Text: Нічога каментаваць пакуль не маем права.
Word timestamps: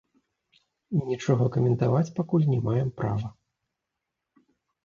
Нічога 1.09 1.45
каментаваць 1.55 2.13
пакуль 2.21 2.47
не 2.55 2.57
маем 2.69 2.89
права. 3.03 3.27